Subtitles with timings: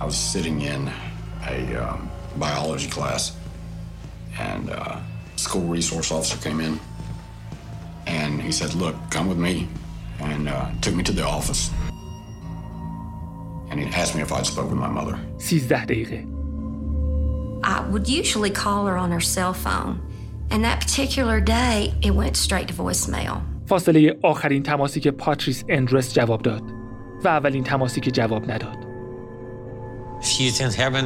[0.00, 0.90] I was sitting in
[1.48, 3.36] a um, biology class,
[4.38, 4.96] and uh,
[5.36, 6.80] school resource officer came in,
[8.06, 9.68] and he said, "Look, come with me,"
[10.20, 11.70] and uh, took me to the office,
[13.70, 15.18] and he asked me if I'd spoken with my mother.
[15.38, 16.26] 13 دقیقه
[17.64, 20.00] I would usually call her on her cell phone,
[20.50, 23.42] and that particular day, it went straight to voicemail.
[23.66, 26.62] فاصله آخرین تماسی که پاتریس اندرس جواب داد
[27.24, 28.85] و اولین تماسی که جواب نداد
[30.21, 31.05] She's in heaven,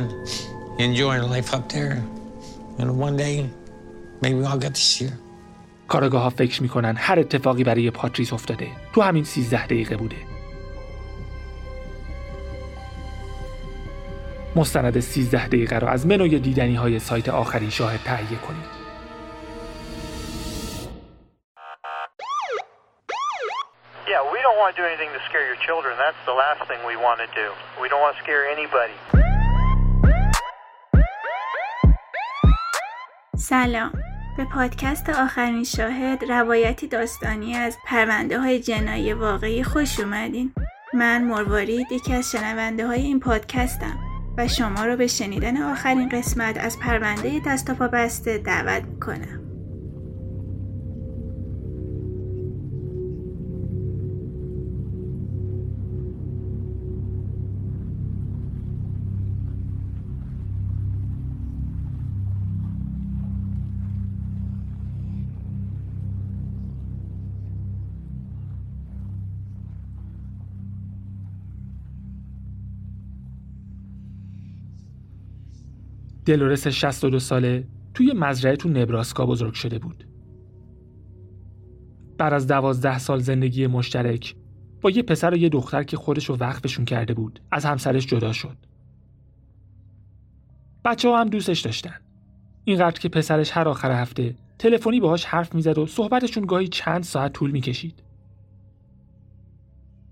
[0.78, 2.04] enjoying life up there.
[2.80, 3.50] And one day,
[4.22, 5.18] maybe I'll get to see her.
[5.88, 10.16] کاراگاه ها فکر می‌کنن هر اتفاقی برای پاتریس افتاده تو همین 13 دقیقه بوده
[14.56, 18.81] مستند 13 دقیقه رو از منوی دیدنی های سایت آخرین شاهد تهیه کنید
[24.08, 25.94] Yeah, we don't want to do anything to scare your children.
[25.98, 27.48] That's the last thing we want to do.
[27.82, 28.98] We don't want to scare anybody.
[33.38, 33.92] سلام
[34.38, 40.54] به پادکست آخرین شاهد روایتی داستانی از پرونده های جنایی واقعی خوش اومدین
[40.94, 44.00] من مروارید یکی از شنونده های این پادکستم
[44.38, 49.41] و شما رو به شنیدن آخرین قسمت از پرونده دست بسته دعوت می‌کنم
[76.26, 80.08] دلورس 62 ساله توی مزرعه تو نبراسکا بزرگ شده بود.
[82.18, 84.36] بعد از دوازده سال زندگی مشترک
[84.82, 88.34] با یه پسر و یه دختر که خودش رو وقفشون کرده بود از همسرش جدا
[88.34, 88.58] شد.
[90.86, 91.96] بچه ها هم دوستش داشتن.
[92.64, 97.34] اینقدر که پسرش هر آخر هفته تلفنی باهاش حرف می‌زد و صحبتشون گاهی چند ساعت
[97.34, 98.04] طول می‌کشید.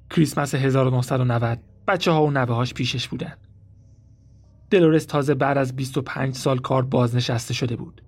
[0.09, 3.33] کریسمس 1990 بچه ها و نوه هاش پیشش بودن.
[4.69, 8.01] دلورس تازه بعد از 25 سال کار بازنشسته شده بود.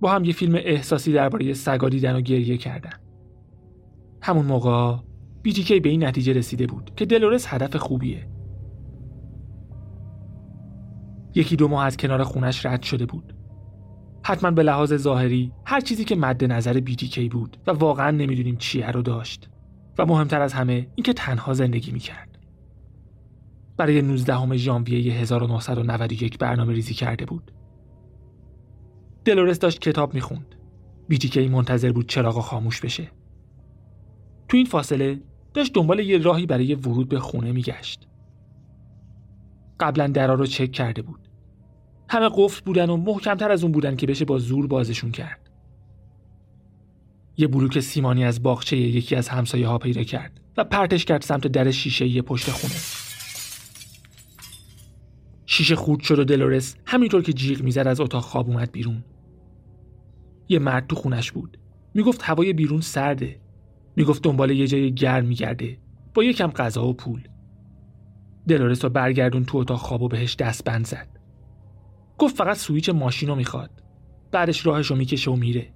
[0.00, 2.92] با هم یه فیلم احساسی درباره سگا دیدن و گریه کردن.
[4.22, 4.96] همون موقع
[5.42, 8.28] بیتیکی به این نتیجه رسیده بود که دلورس هدف خوبیه.
[11.34, 13.34] یکی دو ماه از کنار خونش رد شده بود.
[14.22, 18.90] حتما به لحاظ ظاهری هر چیزی که مد نظر بیتیکی بود و واقعا نمی‌دونیم چیه
[18.90, 19.48] رو داشت
[19.98, 22.29] و مهمتر از همه اینکه تنها زندگی می‌کرد.
[23.80, 27.52] برای 19 ژانویه 1991 برنامه ریزی کرده بود.
[29.24, 30.54] دلورس داشت کتاب می‌خوند.
[31.08, 33.10] بیتیکی منتظر بود چراغ خاموش بشه.
[34.48, 35.20] تو این فاصله
[35.54, 38.08] داشت دنبال یه راهی برای ورود به خونه میگشت.
[39.80, 41.28] قبلا درا رو چک کرده بود.
[42.08, 45.50] همه قفل بودن و محکمتر از اون بودن که بشه با زور بازشون کرد.
[47.36, 51.46] یه بلوک سیمانی از باغچه یکی از همسایه ها پیدا کرد و پرتش کرد سمت
[51.46, 53.09] در شیشه پشت خونه.
[55.52, 59.04] شیشه خورد شد و دلورس همینطور که جیغ می‌زد از اتاق خواب اومد بیرون.
[60.48, 61.58] یه مرد تو خونش بود.
[61.94, 63.40] می‌گفت هوای بیرون سرده.
[63.96, 65.78] می‌گفت دنبال یه جای گرم میگرده
[66.14, 67.28] با یکم غذا و پول.
[68.48, 71.08] دلورس رو برگردون تو اتاق خواب و بهش دستبند زد.
[72.18, 73.82] گفت فقط سویچ ماشین رو می‌خواد.
[74.32, 75.74] بعدش راهش رو می‌کشه و میره.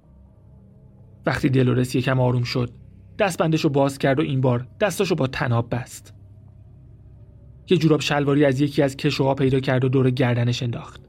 [1.25, 2.71] وقتی دلورس یکم آروم شد
[3.19, 6.13] دستبندش رو باز کرد و این بار دستاشو با تناب بست.
[7.69, 11.01] یه جوراب شلواری از یکی از کشوها پیدا کرد و دور گردنش انداخت.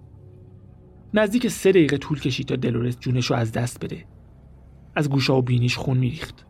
[1.15, 4.05] نزدیک سه دقیقه طول کشید تا دلورس جونش رو از دست بده.
[4.94, 6.47] از گوشا و بینیش خون میریخت.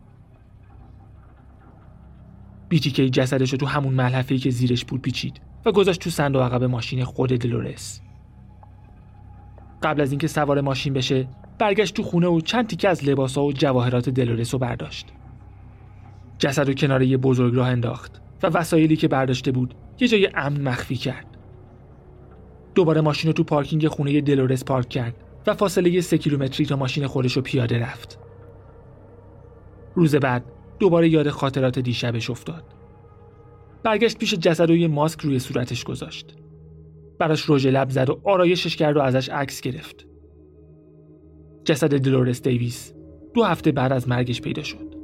[2.69, 6.63] بیتیکی جسدش رو تو همون ملحفه‌ای که زیرش بود پیچید و گذاشت تو صندوق عقب
[6.63, 8.01] ماشین خود دلورس.
[9.83, 11.27] قبل از اینکه سوار ماشین بشه،
[11.59, 15.07] برگشت تو خونه و چند تیکه از لباسا و جواهرات دلورس رو برداشت.
[16.39, 20.61] جسد رو کنار یه بزرگ راه انداخت و وسایلی که برداشته بود یه جای امن
[20.61, 21.37] مخفی کرد.
[22.75, 25.15] دوباره ماشین رو تو پارکینگ خونه دلورس پارک کرد
[25.47, 28.19] و فاصله سه کیلومتری تا ماشین خودش رو پیاده رفت.
[29.95, 30.43] روز بعد
[30.79, 32.63] دوباره یاد خاطرات دیشبش افتاد.
[33.83, 36.35] برگشت پیش جسد و یه ماسک روی صورتش گذاشت.
[37.19, 40.07] براش رژ لب زد و آرایشش کرد و ازش عکس گرفت.
[41.65, 42.93] جسد دلورس دیویس
[43.33, 44.96] دو هفته بعد از مرگش پیدا شد.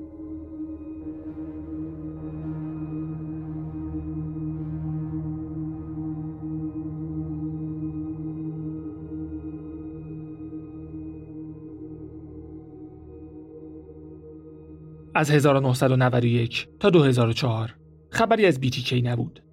[15.15, 17.75] از 1991 تا 2004
[18.09, 19.43] خبری از BTK نبود.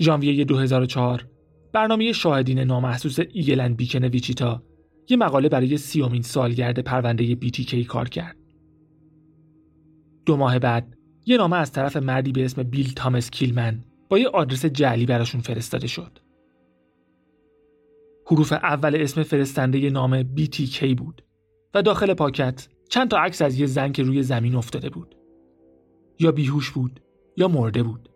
[0.00, 1.26] ژانویه 2004
[1.72, 4.62] برنامه شاهدین نامحسوس Eagle and Beacon ویچیتا
[5.08, 8.36] یه مقاله برای سیومین سالگرد پرونده BTK کار کرد.
[10.26, 10.96] دو ماه بعد
[11.26, 15.40] یه نامه از طرف مردی به اسم بیل تامس کیلمن با یه آدرس جعلی براشون
[15.40, 16.18] فرستاده شد.
[18.26, 21.22] حروف اول اسم فرستنده نامه BTK بود
[21.74, 25.16] و داخل پاکت چند تا عکس از یه زن که روی زمین افتاده بود.
[26.18, 27.00] یا بیهوش بود
[27.36, 28.08] یا مرده بود.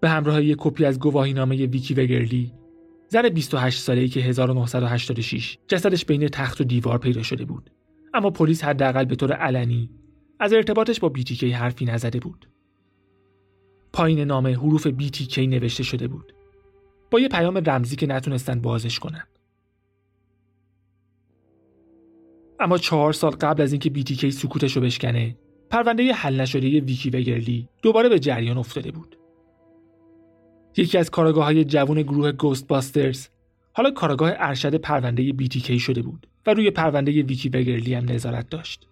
[0.00, 2.54] به همراه یک کپی از گواهی نامه ویکی وگرلی
[3.08, 7.70] زن 28 ساله‌ای که 1986 جسدش بین تخت و دیوار پیدا شده بود
[8.14, 9.90] اما پلیس حداقل به طور علنی
[10.40, 12.48] از ارتباطش با BTK حرفی نزده بود.
[13.92, 16.32] پایین نامه حروف BTK نوشته شده بود.
[17.10, 19.24] با یه پیام رمزی که نتونستن بازش کنن.
[22.60, 25.36] اما چهار سال قبل از اینکه BTK سکوتش رو بشکنه،
[25.70, 29.16] پرونده حل نشده ویکی وگرلی دوباره به جریان افتاده بود.
[30.76, 33.28] یکی از کاراگاه های جوون گروه گوست باسترز
[33.72, 38.86] حالا کاراگاه ارشد پرونده BTK شده بود و روی پرونده ویکی وگرلی هم نظارت داشت.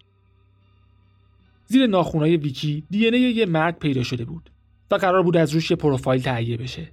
[1.65, 4.49] زیر ناخونای ویکی دی یه مرد پیدا شده بود
[4.91, 6.91] و قرار بود از روش یه پروفایل تهیه بشه.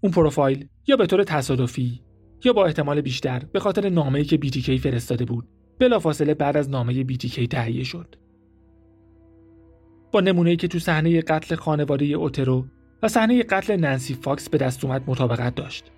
[0.00, 2.01] اون پروفایل یا به طور تصادفی
[2.44, 5.48] یا با احتمال بیشتر به خاطر نامه‌ای که BTK فرستاده بود
[5.78, 8.16] بلافاصله بعد از نامه BTK تهیه شد.
[10.12, 12.64] با نمونه‌ای که تو صحنه قتل خانواده اوترو
[13.02, 15.90] و صحنه قتل نانسی فاکس به دست اومد مطابقت داشت.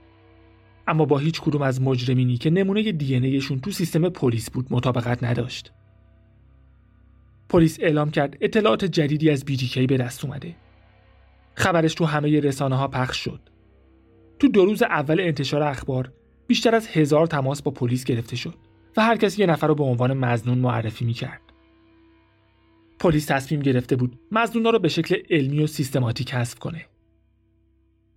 [0.89, 5.73] اما با هیچ کدوم از مجرمینی که نمونه DNA تو سیستم پلیس بود مطابقت نداشت.
[7.49, 10.57] پلیس اعلام کرد اطلاعات جدیدی از BTK به دست اومده.
[11.55, 13.41] خبرش تو همه رسانه ها پخش شد.
[14.39, 16.13] تو دو روز اول انتشار اخبار
[16.47, 18.55] بیشتر از هزار تماس با پلیس گرفته شد
[18.97, 21.41] و هر کسی یه نفر رو به عنوان مزنون معرفی می‌کرد.
[22.99, 26.87] پلیس تصمیم گرفته بود مزنونا رو به شکل علمی و سیستماتیک حذف کنه.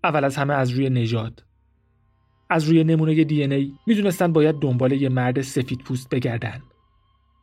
[0.03, 1.43] اول از همه از روی نژاد.
[2.49, 6.61] از روی نمونه دی ای می‌دونستن باید دنبال یه مرد سفید پوست بگردن.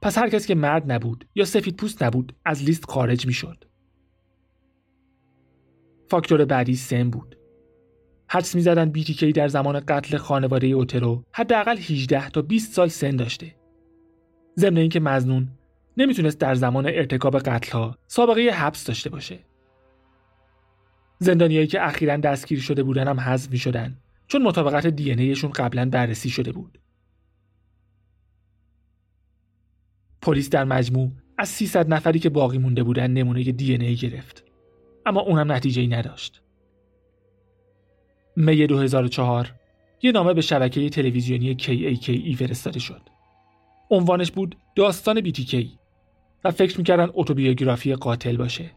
[0.02, 3.64] پس هر کسی که مرد نبود یا سفید پوست نبود از لیست خارج می‌شد.
[6.08, 7.36] فاکتور بعدی سن بود.
[8.34, 13.54] حدس می‌زدن BTK در زمان قتل خانواده اوترو حداقل 18 تا 20 سال سن داشته.
[14.58, 15.48] ضمن اینکه مزنون
[15.96, 19.38] نمی‌تونست در زمان ارتکاب قتلها سابقه حبس داشته باشه.
[21.18, 25.90] زندانیایی که اخیرا دستگیر شده بودن هم حذف می شدن چون مطابقت دی ایشون قبلا
[25.90, 26.78] بررسی شده بود.
[30.22, 34.44] پلیس در مجموع از 300 نفری که باقی مونده بودن نمونه دی گرفت.
[35.06, 36.43] اما اونم نتیجه ای نداشت.
[38.36, 39.52] می 2004
[40.02, 43.00] یه نامه به شبکه تلویزیونی KAKE فرستاده شد.
[43.90, 45.66] عنوانش بود داستان BTK
[46.44, 48.70] و فکر می‌کردن اتوبیوگرافی قاتل باشه.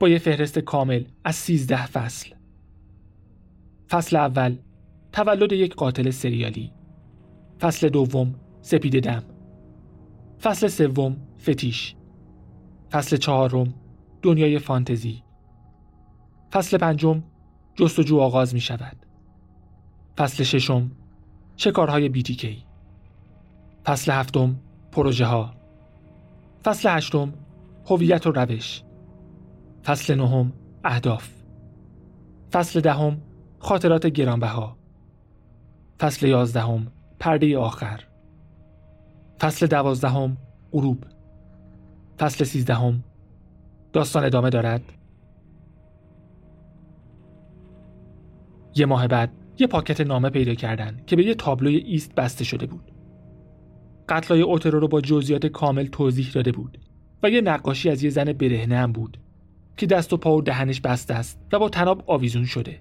[0.00, 2.30] با یه فهرست کامل از 13 فصل.
[3.90, 4.56] فصل اول
[5.12, 6.72] تولد یک قاتل سریالی.
[7.60, 9.22] فصل دوم سپید دم.
[10.40, 11.94] فصل سوم فتیش.
[12.90, 13.74] فصل چهارم
[14.22, 15.22] دنیای فانتزی.
[16.52, 17.22] فصل پنجم
[17.76, 18.96] جستجو آغاز می شود.
[20.18, 20.90] فصل ششم
[21.56, 22.46] چه کارهای BTK
[23.84, 24.56] فصل هفتم
[24.92, 25.54] پروژه ها
[26.64, 27.34] فصل هشتم
[27.86, 28.82] هویت و روش.
[29.84, 30.52] فصل نهم
[30.84, 31.28] اهداف.
[32.52, 33.20] فصل دهم
[33.58, 34.76] خاطرات گرانبها.
[36.00, 36.86] فصل یازدهم
[37.18, 38.00] پرده آخر.
[39.40, 40.36] فصل دوازدهم
[40.72, 41.04] غروب.
[42.18, 43.04] فصل سیزدهم
[43.92, 44.95] داستان ادامه دارد.
[48.76, 52.66] یه ماه بعد یه پاکت نامه پیدا کردن که به یه تابلوی ایست بسته شده
[52.66, 52.92] بود
[54.08, 56.78] قتلای اوترو رو با جزئیات کامل توضیح داده بود
[57.22, 59.18] و یه نقاشی از یه زن برهنه هم بود
[59.76, 62.80] که دست و پا و دهنش بسته است و با تناب آویزون شده.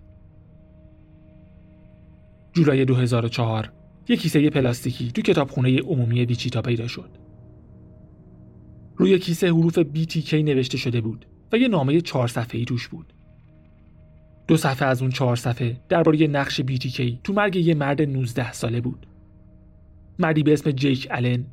[2.53, 3.71] جولای 2004
[4.09, 7.09] یک کیسه پلاستیکی تو کتابخونه عمومی ویچیتا پیدا شد.
[8.97, 13.13] روی کیسه حروف BTK نوشته شده بود و یه نامه چهار صفحه‌ای توش بود.
[14.47, 18.81] دو صفحه از اون چهار صفحه درباره نقش BTK تو مرگ یه مرد 19 ساله
[18.81, 19.07] بود.
[20.19, 21.45] مردی به اسم جیک آلن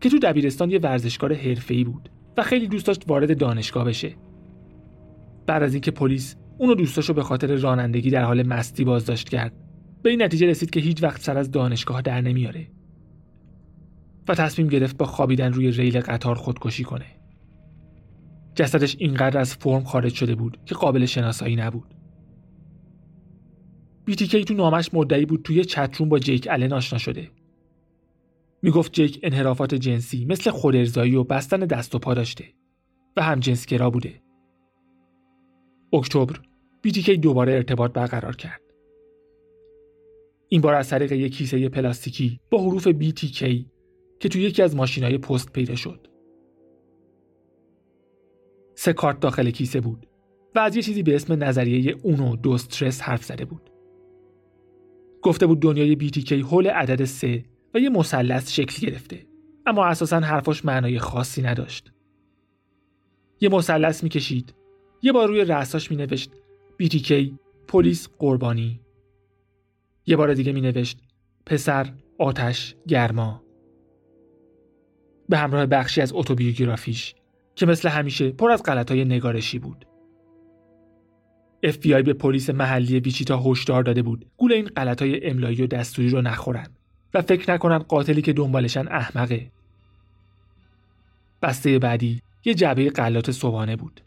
[0.00, 4.14] که تو دبیرستان یه ورزشکار حرفه‌ای بود و خیلی دوست داشت وارد دانشگاه بشه.
[5.46, 9.52] بعد از اینکه پلیس اونو دوستاشو به خاطر رانندگی در حال مستی بازداشت کرد
[10.02, 12.66] به این نتیجه رسید که هیچ وقت سر از دانشگاه در نمیاره
[14.28, 17.06] و تصمیم گرفت با خوابیدن روی ریل قطار خودکشی کنه
[18.54, 21.94] جسدش اینقدر از فرم خارج شده بود که قابل شناسایی نبود
[24.04, 27.30] بیتیکی تو نامش مدعی بود توی چتروم با جیک الن آشنا شده
[28.62, 32.44] می‌گفت جیک انحرافات جنسی مثل خودارضایی و بستن دست و پا داشته
[33.16, 34.22] و هم جنسگرا بوده
[35.92, 36.40] اکتبر
[36.86, 38.60] BTK دوباره ارتباط برقرار کرد.
[40.48, 43.64] این بار از طریق یک کیسه پلاستیکی با حروف BTK
[44.20, 46.06] که توی یکی از ماشینهای پست پیدا شد.
[48.74, 50.06] سه کارت داخل کیسه بود
[50.54, 53.73] و از یه چیزی به اسم نظریه اونو دو استرس حرف زده بود.
[55.24, 59.26] گفته بود دنیای BTK حول عدد سه و یه مثلث شکل گرفته
[59.66, 61.92] اما اساسا حرفاش معنای خاصی نداشت.
[63.40, 64.54] یه مثلث می‌کشید
[65.02, 66.30] یه بار روی رأساش مینوشت
[66.82, 67.12] BTK
[67.68, 68.80] پلیس قربانی
[70.06, 70.98] یه بار دیگه مینوشت
[71.46, 73.42] پسر آتش گرما
[75.28, 77.14] به همراه بخشی از اتوبیوگرافیش
[77.54, 79.86] که مثل همیشه پر از غلطای نگارشی بود.
[81.64, 86.22] FBI به پلیس محلی ویچیتا هشدار داده بود گول این غلطای املایی و دستوری رو
[86.22, 86.66] نخورن
[87.14, 89.50] و فکر نکنن قاتلی که دنبالشن احمقه.
[91.42, 94.00] بسته بعدی یه جعبه غلات صبحانه بود.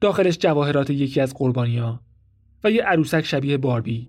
[0.00, 2.00] داخلش جواهرات یکی از قربانیا
[2.64, 4.08] و یه عروسک شبیه باربی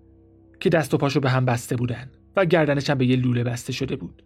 [0.59, 3.73] که دست و پاشو به هم بسته بودن و گردنش هم به یه لوله بسته
[3.73, 4.23] شده بود.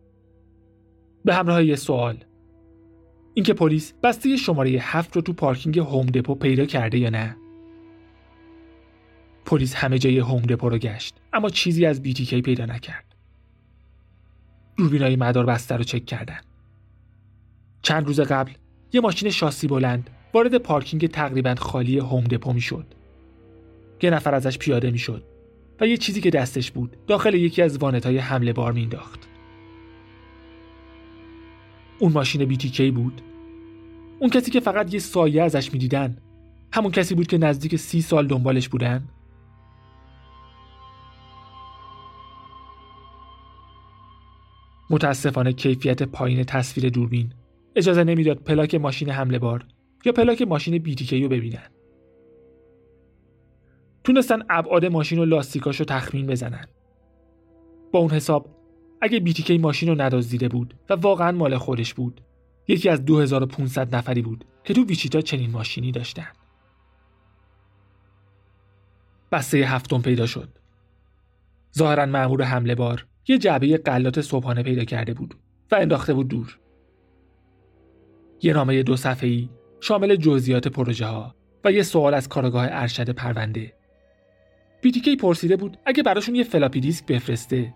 [1.25, 2.23] به همراه یه سوال
[3.33, 7.35] اینکه پلیس بسته شماره هفت رو تو پارکینگ هوم دپو پیدا کرده یا نه
[9.45, 13.15] پلیس همه جای هوم دپو رو گشت اما چیزی از بیتیکی پیدا نکرد.
[14.77, 16.39] دوربینای مدار بسته رو چک کردن.
[17.81, 18.51] چند روز قبل
[18.93, 22.85] یه ماشین شاسی بلند وارد پارکینگ تقریبا خالی هوم دپو می‌شد.
[24.01, 25.23] یه نفر ازش پیاده می‌شد
[25.81, 29.19] و یه چیزی که دستش بود داخل یکی از وانت های حمله بار مینداخت
[31.99, 33.21] اون ماشین بیتیکی بود.
[34.19, 36.17] اون کسی که فقط یه سایه ازش می‌دیدن
[36.73, 39.07] همون کسی بود که نزدیک سی سال دنبالش بودن؟
[44.89, 47.33] متاسفانه کیفیت پایین تصویر دوربین.
[47.75, 49.65] اجازه نمی‌داد پلاک ماشین حمله بار
[50.05, 51.69] یا پلاک ماشین بیتیکی رو ببینن.
[54.03, 56.65] تونستن ابعاد ماشین و لاستیکاش رو تخمین بزنن.
[57.91, 58.55] با اون حساب
[59.01, 62.21] اگه بیتیکی ماشین رو ندازدیده بود و واقعا مال خودش بود
[62.67, 66.27] یکی از 2500 نفری بود که تو ویچیتا چنین ماشینی داشتن.
[69.31, 70.49] بسته هفتم پیدا شد.
[71.77, 75.35] ظاهرا مأمور حمله بار یه جعبه قلات صبحانه پیدا کرده بود
[75.71, 76.59] و انداخته بود دور.
[78.41, 79.49] یه نامه دو صفحه‌ای
[79.81, 83.73] شامل جزئیات پروژه ها و یه سوال از کارگاه ارشد پرونده.
[84.81, 87.73] BTK پرسیده بود اگه براشون یه فلاپی دیسک بفرسته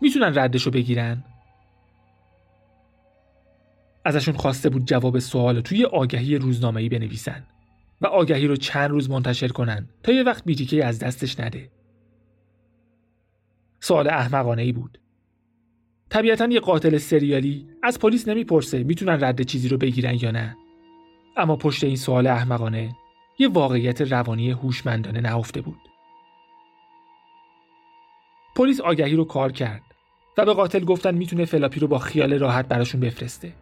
[0.00, 1.24] می‌تونن ردشو بگیرن؟
[4.04, 7.46] ازشون خواسته بود جواب سوال توی آگهی روزنامه‌ای بنویسن
[8.00, 11.70] و آگهی رو چند روز منتشر کنن تا یه وقت BTK از دستش نده.
[13.80, 14.98] سوال احمقانه ای بود.
[16.10, 20.56] طبیعتا یه قاتل سریالی از پلیس نمی‌پرسه می‌تونن رد چیزی رو بگیرن یا نه.
[21.36, 22.96] اما پشت این سوال احمقانه
[23.38, 25.80] یه واقعیت روانی هوشمندانه نهفته بود.
[28.56, 29.82] پلیس آگهی رو کار کرد
[30.38, 33.52] و به قاتل گفتن می‌تونه فلاپی رو با خیال راحت براشون بفرسته.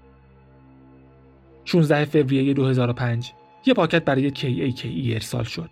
[1.65, 3.33] 16 فوریه 2005
[3.67, 5.71] یه پاکت برای KAKE ارسال شد.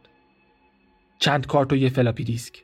[1.19, 2.64] چند کارت و یه فلاپی دیسک.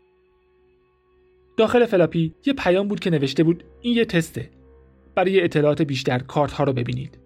[1.61, 4.51] داخل فلاپی یه پیام بود که نوشته بود این یه تسته.
[5.15, 7.19] برای اطلاعات بیشتر کارت ها رو ببینید.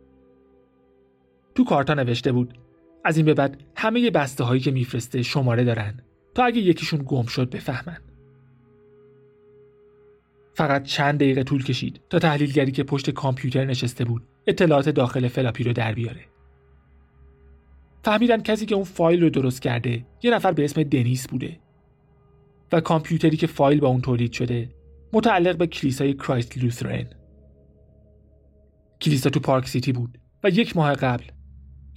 [1.55, 2.55] تو کارت ها نوشته بود
[3.05, 6.01] از این به بعد همه بسته هایی که میفرسته شماره دارن
[6.35, 7.99] تا اگه یکیشون گم شد بفهمن.
[10.55, 15.65] فقط چند دقیقه طول کشید تا تحلیلگری که پشت کامپیوتر نشسته بود اطلاعات داخل فلاپی
[15.65, 16.25] رو در بیاره.
[18.05, 21.64] فهمیدن کسی که اون فایل رو درست کرده یه نفر به اسم دنیس بوده
[22.73, 24.69] و کامپیوتری که فایل با اون تولید شده
[25.13, 27.07] متعلق به کلیسای Christ Lutheran.
[29.01, 31.25] کلیسا تو پارک سیتی بود و یک ماه قبل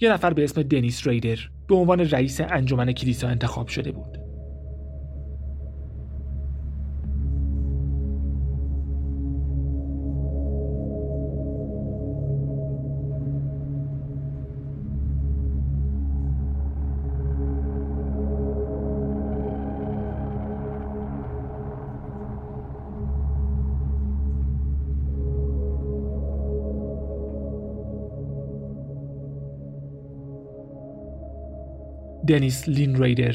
[0.00, 4.27] یه نفر به اسم دنیس ریدر به عنوان رئیس انجمن کلیسا انتخاب شده بود.
[32.28, 33.34] دنیس لین ریدر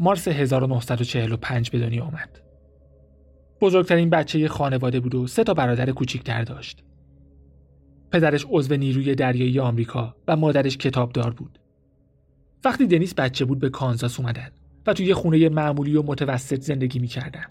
[0.00, 2.40] مارس 1945 به دنیا آمد.
[3.60, 6.84] بزرگترین بچه خانواده بود و سه تا برادر کوچیکتر داشت.
[8.12, 11.58] پدرش عضو نیروی دریایی آمریکا و مادرش کتابدار بود.
[12.64, 14.50] وقتی دنیس بچه بود به کانزاس اومدن
[14.86, 17.46] و توی خونه معمولی و متوسط زندگی می‌کردن.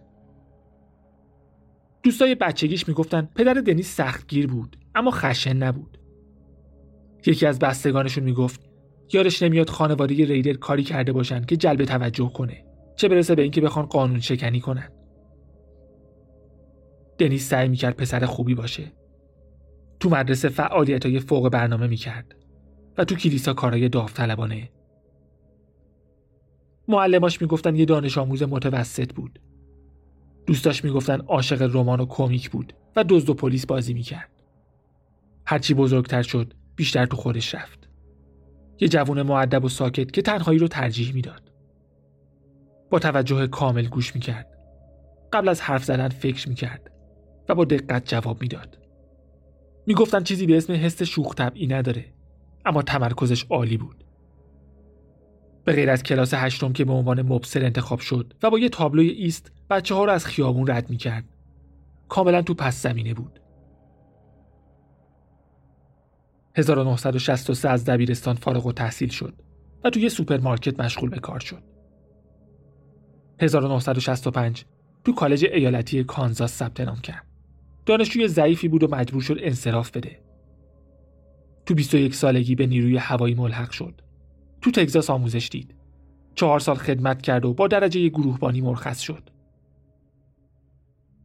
[2.03, 5.97] دوستای بچگیش می‌گفتن پدر دنیس سختگیر بود اما خشن نبود.
[7.25, 8.68] یکی از بستگانشون می‌گفت
[9.13, 12.65] یارش نمیاد خانواده ریدر کاری کرده باشن که جلب توجه کنه.
[12.95, 14.89] چه برسه به اینکه بخوان قانون شکنی کنن.
[17.17, 18.91] دنیس سعی می‌کرد پسر خوبی باشه.
[19.99, 22.35] تو مدرسه فعالیت های فوق برنامه می‌کرد
[22.97, 24.69] و تو کلیسا کارهای داوطلبانه.
[26.87, 29.39] معلماش می‌گفتن یه دانش آموز متوسط بود.
[30.45, 34.31] دوستاش می‌گفتن عاشق رمان و کمیک بود و دزد و پلیس بازی می‌کرد.
[35.45, 37.78] هرچی بزرگتر شد بیشتر تو خودش رفت.
[38.79, 41.51] یه جوون معدب و ساکت که تنهایی رو ترجیح می‌داد.
[42.89, 44.48] با توجه کامل گوش می‌کرد.
[45.33, 46.91] قبل از حرف زدن فکر می‌کرد
[47.50, 48.77] و با دقت جواب می‌داد.
[49.88, 52.05] می‌گفتن چیزی به اسم حس شوخ طبعی نداره
[52.65, 54.03] اما تمرکزش عالی بود.
[55.65, 59.07] به غیر از کلاس هشتم که به عنوان مبصر انتخاب شد و با یه تابلوی
[59.09, 61.24] ایست بچه ها رو از خیابون رد می‌کرد.
[62.09, 63.39] کاملا تو پس زمینه بود.
[66.59, 69.33] 1963 از دبیرستان فارغ التحصیل شد
[69.83, 71.63] و توی سوپرمارکت مشغول به کار شد.
[73.39, 74.65] 1965
[75.03, 77.27] تو کالج ایالتی کانزاس ثبت نام کرد.
[77.85, 80.19] دانشجوی ضعیفی بود و مجبور شد انصراف بده.
[81.65, 84.01] تو 21 سالگی به نیروی هوایی ملحق شد.
[84.61, 85.75] تو تگزاس آموزش دید.
[86.35, 89.29] چهار سال خدمت کرد و با درجه گروهبانی مرخص شد.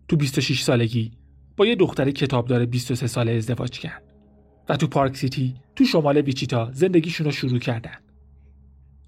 [0.08, 1.12] تو 26 سالگی
[1.56, 4.13] با یه دختر کتابدار 23 ساله ازدواج کرد.
[4.68, 7.97] و تو پارک سیتی تو شمال ویچیتا زندگیشون رو شروع کردن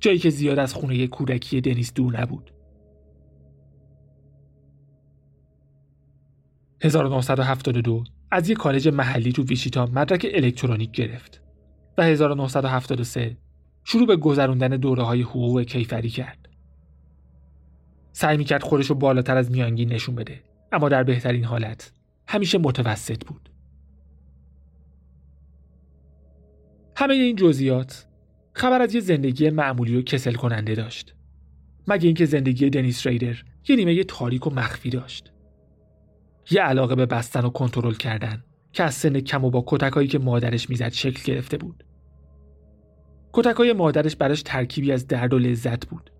[0.01, 2.51] جایی که زیاد از خونه کودکی دنیس دور نبود
[6.83, 11.43] 1972 از یک کالج محلی تو ویچیتا مدرک الکترونیک گرفت
[11.99, 13.37] و 1973
[13.85, 16.49] شروع به گذروندن دوره های حقوق کیفری کرد.
[18.13, 21.93] سعی می‌کرد خودش رو بالاتر از میانگین نشون بده اما در بهترین حالت
[22.29, 23.51] همیشه متوسط بود.
[26.97, 28.07] همه این جزئیات
[28.53, 31.15] خبر از یه زندگی معمولی و کسل کننده داشت.
[31.89, 33.37] مگه اینکه زندگی دنیس ریدر
[33.69, 35.33] یه نیمه تاریک و مخفی داشت.
[36.51, 40.19] یه علاقه به بستن و کنترل کردن که از سن کم و با کتکایی که
[40.19, 41.85] مادرش می‌زد شکل گرفته بود.
[43.33, 46.11] کتکای مادرش براش ترکیبی از درد و لذت بود.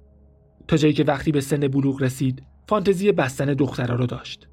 [0.69, 4.49] تا جایی که وقتی به سن بلوغ رسید فانتزی بستن دخترها رو داشت.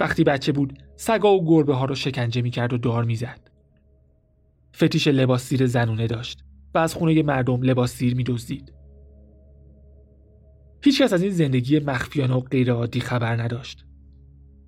[0.00, 3.53] وقتی بچه بود سگا و گربه ها رو شکنجه می‌کرد و دار می‌زد.
[4.74, 8.72] فتیش لباس زیر زنونه داشت و از خونه مردم لباس زیر میدزدید.
[10.82, 13.84] هیچکس از این زندگی مخفیانه و غیرعادی خبر نداشت.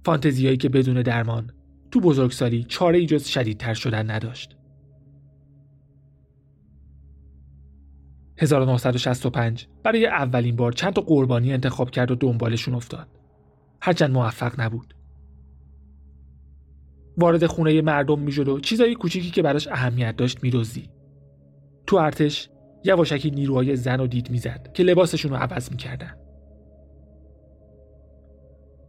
[0.05, 1.51] فانتزیایی که بدون درمان
[1.91, 4.57] تو بزرگسالی چاره ای جز شدیدتر شدن نداشت.
[8.39, 13.09] 1965 برای اولین بار چند تا قربانی انتخاب کرد و دنبالشون افتاد.
[13.83, 14.96] هرچند موفق نبود.
[17.19, 20.91] وارد خونه مردم می‌شد و چیزای کوچیکی که براش اهمیت داشت میدزدی.
[21.87, 22.49] تو ارتش
[22.85, 26.15] یواشکی نیروهای زن و دید می‌زد که لباسشون رو عوض می‌کردن.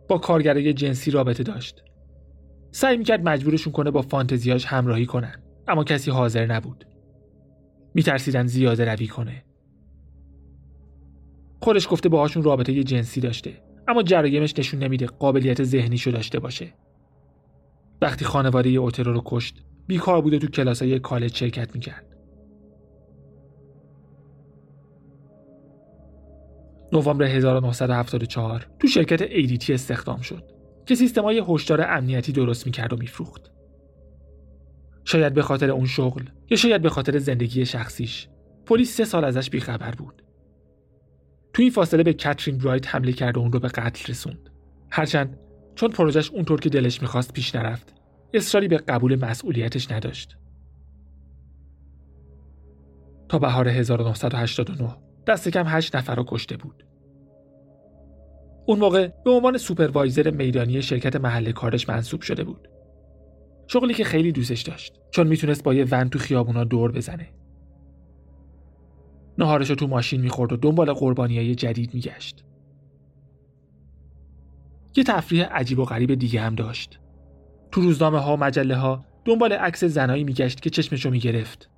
[0.08, 1.84] با کارگرای جنسی رابطه داشت.
[2.72, 6.86] سعی می‌کرد مجبورشون کنه با فانتزیاش همراهی کنن اما کسی حاضر نبود.
[7.94, 9.44] میترسیدن زیاده روی کنه.
[11.62, 13.54] خودش گفته باهاشون رابطه جنسی داشته
[13.88, 16.74] اما جرایمش نشون نمیده قابلیت ذهنیشو داشته باشه.
[18.02, 22.06] وقتی خانواده اوترو رو کشت بیکار بوده تو کلاسای کالج شرکت می‌کرد.
[26.94, 30.44] نوامبر 1974 تو شرکت ADT استخدام شد
[30.86, 33.52] که سیستمای هشدار امنیتی درست می‌کرد و میفروخت.
[35.04, 38.28] شاید به خاطر اون شغل یا شاید به خاطر زندگی شخصیش
[38.66, 40.24] پلیس سه سال ازش بیخبر بود.
[41.54, 44.50] تو این فاصله به کاترین برایت حمله کرد و اون رو به قتل رسوند.
[44.92, 45.40] هرچند
[45.78, 47.94] چون پروژش اونطور که دلش می‌خواست پیش نرفت
[48.34, 50.38] اصراری به قبول مسئولیتش نداشت.
[53.30, 54.96] تا بهار 1989
[55.28, 56.86] دست کم هشت نفر رو کشته بود.
[58.66, 62.68] اون موقع به عنوان سوپروایزر میدانی شرکت محل کارش منصوب شده بود.
[63.68, 67.30] شغلی که خیلی دوستش داشت چون می‌تونست با یه ون تو خیابونا دور بزنه.
[69.38, 72.47] نهارش رو تو ماشین می‌خورد و دنبال قربانیای جدید میگشت.
[74.98, 77.00] یه تفریح عجیب و غریب دیگه هم داشت.
[77.72, 81.70] تو روزنامه ها و مجله ها دنبال عکس زنایی میگشت که چشمشو می‌گرفت.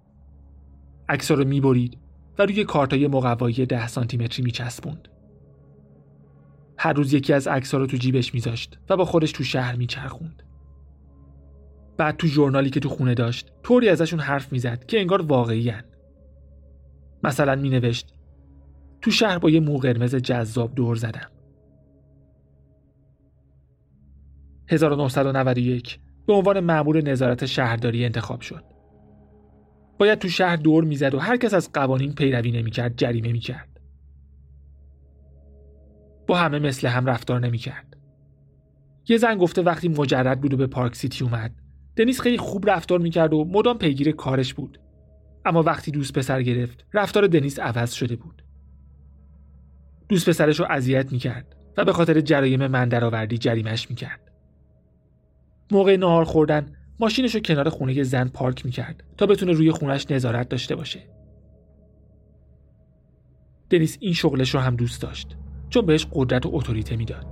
[1.09, 1.97] عکس رو می‌برید
[2.39, 5.07] و روی کارتای مقوایی ده سانتیمتری میچسبوند.
[6.77, 10.43] هر روز یکی از عکس‌ها رو تو جیبش میذاشت و با خودش تو شهر میچرخوند.
[11.97, 15.83] بعد تو ژورنالی که تو خونه داشت طوری ازشون حرف می‌زد که انگار واقعی هن.
[17.23, 18.13] مثلا مینوشت
[19.01, 21.29] تو شهر با یه مو قرمز جذاب دور زدم.
[24.69, 28.63] 1991 به عنوان مأمور نظارت شهرداری انتخاب شد.
[29.97, 33.79] باید تو شهر دور می‌زد و هر کس از قوانین پیروی نمی‌کرد جریمه می‌کرد.
[36.27, 37.97] با همه مثل هم رفتار نمی‌کرد.
[39.07, 41.51] یه زن گفته وقتی مجرد بود و به پارک سیتی اومد
[41.95, 44.79] دنیس خیلی خوب رفتار می‌کرد و مدام پیگیر کارش بود.
[45.45, 48.43] اما وقتی دوست پسر گرفت رفتار دنیس عوض شده بود.
[50.09, 54.28] دوست پسرش رو اذیت می‌کرد و به خاطر جرایم من درآوردی جریمش می‌کرد.
[55.71, 60.49] موقع نهار خوردن ماشینش رو کنار خونه زن پارک می‌کرد تا بتونه روی خونش نظارت
[60.49, 60.99] داشته باشه.
[63.69, 65.35] دنیس این شغلش رو هم دوست داشت
[65.69, 67.25] چون بهش قدرت و اتوریته می‌داد.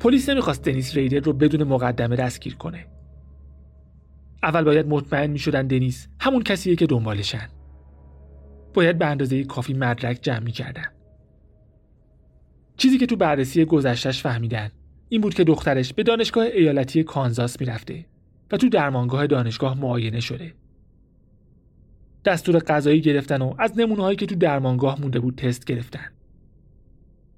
[0.00, 2.86] پلیس نمی‌خواست دنیس ریدر رو بدون مقدمه دستگیر کنه.
[4.42, 7.48] اول باید مطمئن می‌شدن دنیس همون کسیه که دنبالشن.
[8.74, 10.86] باید به اندازه کافی مدرک جمع می‌کردن
[12.76, 14.70] چیزی که تو بررسی گذشتش فهمیدن
[15.08, 18.06] این بود که دخترش به دانشگاه ایالتی کانزاس می‌رفته
[18.52, 20.54] و تو درمانگاه دانشگاه معاینه شده
[22.24, 26.06] دستور غذایی گرفتن و از نمونه هایی که تو درمانگاه مونده بود تست گرفتن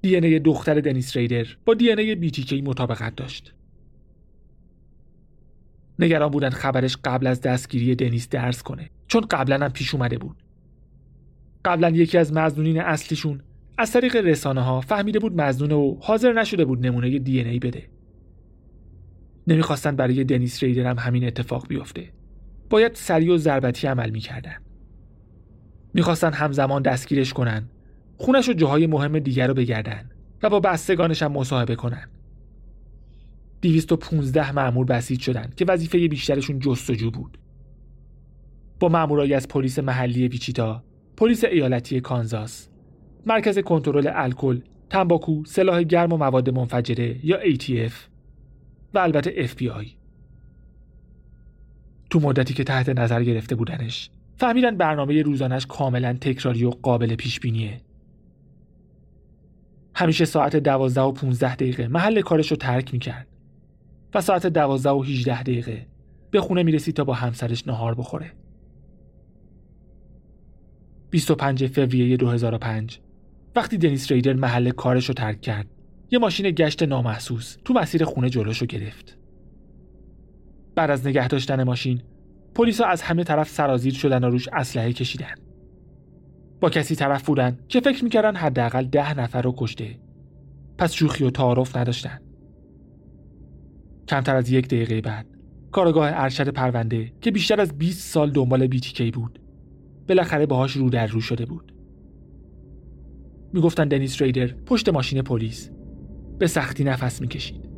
[0.01, 3.53] دی دختر دنیس ریدر با دی ای بیتیکی مطابقت داشت.
[5.99, 10.35] نگران بودن خبرش قبل از دستگیری دنیس درس کنه چون قبلا هم پیش اومده بود.
[11.67, 13.41] قبلا یکی از مزنونین اصلیشون
[13.77, 17.89] از طریق رسانه ها فهمیده بود مزنونه و حاضر نشده بود نمونه دی ای بده.
[19.47, 22.09] نمی‌خواستن برای دنیس ریدر هم همین اتفاق بیفته.
[22.69, 24.55] باید سریع و ضربتی عمل می‌کردن.
[25.93, 27.69] می‌خواستن همزمان دستگیرش کنن
[28.17, 30.09] خونش و جاهای مهم دیگر رو بگردن
[30.43, 32.09] و با بستگانش هم مصاحبه کنن
[33.61, 37.37] 215 مأمور بسیج شدند که وظیفه بیشترشون جستجو بود
[38.79, 40.83] با مأمورایی از پلیس محلی ویچیتا
[41.17, 42.69] پلیس ایالتی کانزاس.
[43.25, 47.93] مرکز کنترل الکل تنباکو سلاح گرم و مواد منفجره یا ATF
[48.93, 49.87] و البته FBI
[52.09, 57.39] تو مدتی که تحت نظر گرفته بودنش فهمیدن برنامه روزانش کاملا تکراری و قابل پیش
[57.39, 57.81] بینیه
[59.95, 63.27] همیشه ساعت دوازده و 15 دقیقه محل کارش رو ترک می‌کرد
[64.13, 65.85] و ساعت دوازده و 18 دقیقه
[66.31, 68.31] به خونه می‌رسید تا با همسرش نهار بخوره.
[71.09, 72.99] 25 فوریه 2005
[73.55, 75.67] وقتی دنیس ریدر محل کارش رو ترک کرد
[76.11, 79.17] یه ماشین گشت نامحسوس تو مسیر خونه جلوش رو گرفت.
[80.75, 82.01] بعد از نگه داشتن ماشین
[82.55, 85.35] پلیسا از همه طرف سرازیر شدن و روش اسلحه کشیدن.
[86.61, 89.99] با کسی طرف بودن که فکر می‌کردن حداقل ده نفر رو کشته.
[90.77, 92.19] پس شوخی و تعارف نداشتن.
[94.07, 95.25] کمتر از یک دقیقه بعد
[95.71, 99.39] کارگاه ارشد پرونده که بیشتر از 20 سال دنبال بیتیکی بود
[100.07, 101.73] بالاخره باهاش رو در رو شده بود
[103.53, 105.69] می‌گفتن دنیس ریدر پشت ماشین پلیس
[106.39, 107.69] به سختی نفس می‌کشید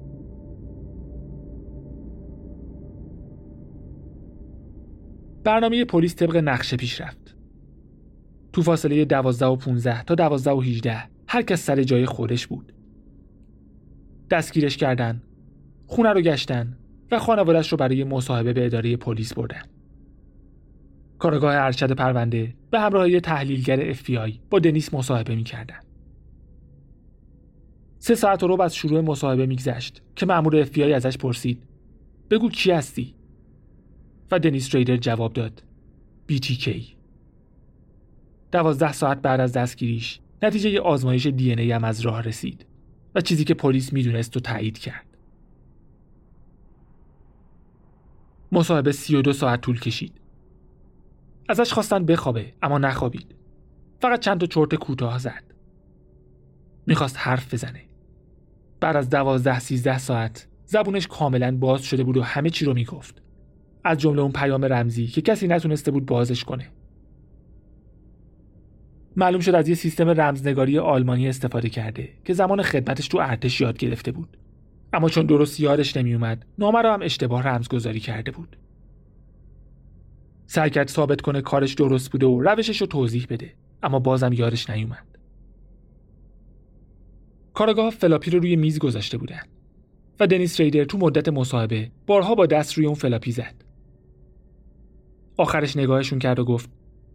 [5.44, 7.36] برنامه پلیس طبق نقشه پیش رفت
[8.54, 12.74] تو فاصله 12 و 15 تا 12 و 18 هر کس سر جای خودش بود.
[14.32, 15.22] دستگیرش کردن،
[15.88, 16.78] خونه رو گشتن
[17.12, 19.62] و خانوادش رو برای مصاحبه به اداره پلیس بردن.
[21.20, 25.80] کارگاه ارشد پرونده به همراه تحلیلگر FBI با دنیس مصاحبه می‌کردن.
[28.00, 31.64] سه ساعت و ربع از شروع مصاحبه میگذشت که مأمور FBI ازش پرسید
[32.30, 33.16] بگو کی هستی؟
[34.32, 35.64] و دنیس ریدر جواب داد
[36.32, 36.70] BTK
[38.52, 42.66] دوازده ساعت بعد از دستگیریش نتیجه یه آزمایش دی ای هم از راه رسید
[43.16, 45.06] و چیزی که پلیس می‌دونست و تایید کرد.
[48.52, 50.14] مصاحبه 32 ساعت طول کشید.
[51.50, 53.36] ازش خواستن بخوابه اما نخوابید.
[54.02, 55.44] فقط چند تا چرت کوتاه زد.
[56.88, 57.82] می‌خواست حرف بزنه.
[58.80, 63.22] بعد از دوازده سیزده ساعت زبونش کاملا باز شده بود و همه چی رو می‌گفت.
[63.84, 66.68] از جمله اون پیام رمزی که کسی نتونسته بود بازش کنه.
[69.16, 73.78] معلوم شد از یه سیستم رمزنگاری آلمانی استفاده کرده که زمان خدمتش تو ارتش یاد
[73.78, 74.38] گرفته بود
[74.94, 78.58] اما چون درست یادش نمیومد نامه رو هم اشتباه رمزگذاری کرده بود
[80.52, 83.54] سعی کرد ثابت کنه کارش درست بوده و روشش رو توضیح بده.
[83.84, 85.18] اما بازم یادش نیومد.
[87.54, 89.42] کارآگاها فلاپی رو روی میز گذاشته بودن
[90.20, 93.64] و دنیس ریدر تو مدت مصاحبه بارها با دست روی اون فلاپی زد.
[95.38, 96.70] آخرش نگاهشون کرد و گفت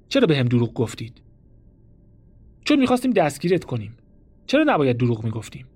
[0.09, 1.23] چرا بهم دروغ گفتید؟
[2.65, 3.97] چون می‌خواستیم دستگیرت کنیم.
[4.47, 5.67] چرا نباید دروغ می‌گفتیم؟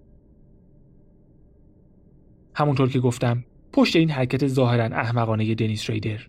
[2.54, 6.28] همونطور که گفتم پشت این حرکت ظاهرا احمقانه دنیس ریدر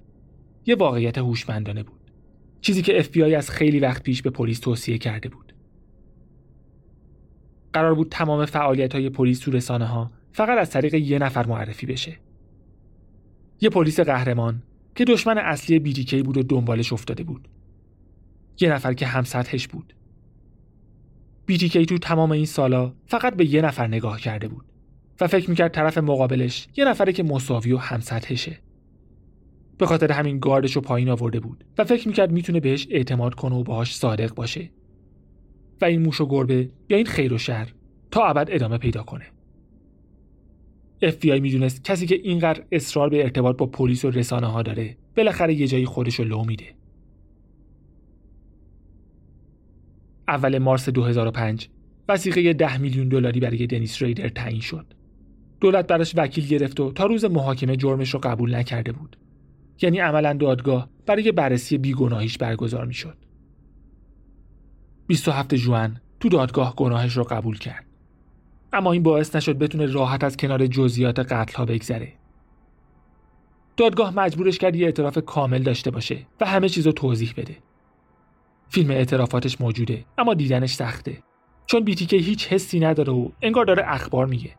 [0.65, 1.99] یه واقعیت هوشمندانه بود.
[2.61, 5.53] چیزی که FBI از خیلی وقت پیش به پلیس توصیه کرده بود.
[7.73, 11.85] قرار بود تمام فعالیت های پلیس تو رسانه ها فقط از طریق یه نفر معرفی
[11.85, 12.17] بشه.
[13.61, 14.63] یه پلیس قهرمان
[14.95, 17.47] که دشمن اصلی بیتیکی بود و دنبالش افتاده بود.
[18.59, 19.93] یه نفر که هم سطحش بود
[21.45, 24.65] بیتیکی تو تمام این سالا فقط به یه نفر نگاه کرده بود
[25.21, 28.59] و فکر می‌کرد طرف مقابلش یه نفره که مساوی و هم سطحشه
[29.79, 33.55] به خاطر همین گاردش رو پایین آورده بود و فکر می‌کرد می‌تونه بهش اعتماد کنه
[33.55, 34.71] و باهاش صادق باشه
[35.81, 37.67] و این موش و گربه یا این خیر و شر
[38.11, 39.25] تا ابد ادامه پیدا کنه
[41.01, 45.53] FBI می‌دونست کسی که اینقدر اصرار به ارتباط با پلیس و رسانه ها داره بالاخره
[45.53, 46.65] یه جایی خودش رو لو میده
[50.27, 51.69] اول مارس 2005
[52.09, 54.85] وسیقه 10 میلیون دلاری برای دنیس ریدر تعیین شد.
[55.61, 59.17] دولت براش وکیل گرفت و تا روز محاکمه جرمش رو قبول نکرده بود.
[59.81, 63.17] یعنی عملا دادگاه برای بررسی بیگناهیش برگزار می‌شد.
[65.07, 67.85] 27 جوان تو دادگاه گناهش رو قبول کرد.
[68.73, 72.13] اما این باعث نشد بتونه راحت از کنار جزئیات قتل ها بگذره.
[73.77, 77.57] دادگاه مجبورش کرد یه اعتراف کامل داشته باشه و همه چیز رو توضیح بده.
[78.69, 81.23] فیلم اعترافاتش موجوده اما دیدنش سخته
[81.65, 84.55] چون بیتیکه هیچ حسی نداره و انگار داره اخبار میگه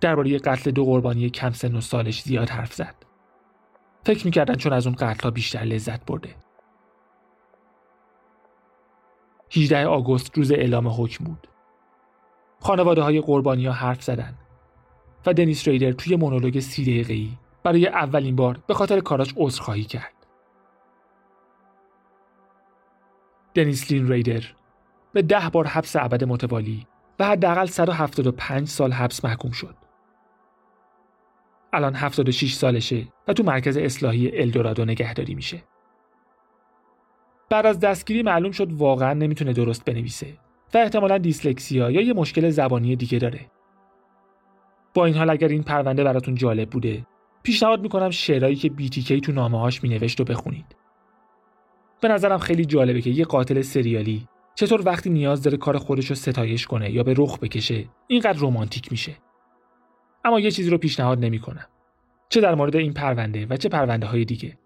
[0.00, 2.97] درباره قتل دو قربانی کم سن و سالش زیاد حرف زد
[4.04, 6.34] فکر می‌کردن چون از اون قتل بیشتر لذت برده.
[9.56, 11.48] 18 آگوست روز اعلام حکم بود.
[12.60, 14.34] خانواده های قربانی ها حرف زدن
[15.26, 17.30] و دنیس ریدر توی مونولوگ سی دقیقه‌ای
[17.62, 20.14] برای اولین بار به خاطر کاراش عذرخواهی کرد.
[23.54, 24.42] دنیس لین ریدر
[25.12, 26.86] به ده بار حبس ابد متوالی
[27.18, 29.87] و حداقل 175 سال حبس محکوم شد.
[31.72, 35.62] الان 76 سالشه و تو مرکز اصلاحی الدورادو نگهداری میشه.
[37.50, 40.26] بعد از دستگیری معلوم شد واقعا نمی‌تونه درست بنویسه
[40.74, 43.40] و احتمالا دیسلکسیا یا یه مشکل زبانی دیگه داره.
[44.94, 47.06] با این حال اگر این پرونده براتون جالب بوده
[47.42, 50.76] پیشنهاد می‌کنم شعرهایی که BTK تو نامه هاش مینوشت رو بخونید.
[52.00, 56.14] به نظرم خیلی جالبه که یه قاتل سریالی چطور وقتی نیاز داره کار خودش رو
[56.14, 59.16] ستایش کنه یا به رخ بکشه اینقدر رمانتیک میشه
[60.28, 61.66] اما یه چیزی رو پیشنهاد نمی‌کنم.
[62.28, 64.58] چه در مورد این پرونده و چه پرونده های دیگه.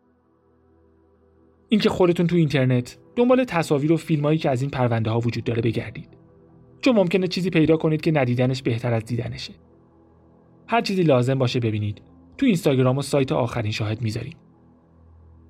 [1.69, 5.63] اینکه خودتون تو اینترنت دنبال تصاویر و فیلمایی که از این پرونده ها وجود داره
[5.63, 6.09] بگردید.
[6.81, 9.53] چون ممکنه چیزی پیدا کنید که ندیدنش بهتر از دیدنشه.
[10.69, 12.03] هر چیزی لازم باشه ببینید.
[12.39, 14.37] تو اینستاگرام و سایت آخرین شاهد می‌ذاریم.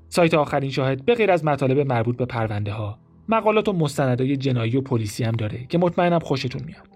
[0.09, 2.98] سایت آخرین شاهد به غیر از مطالب مربوط به پرونده ها
[3.29, 6.92] مقالات و مستندهای جنایی و پلیسی هم داره که مطمئنم خوشتون میاد.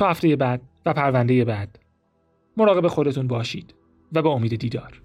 [0.00, 1.78] تا هفته بعد و پرونده بعد.
[2.56, 3.74] مراقب خودتون باشید
[4.12, 5.02] و به امید دیدار.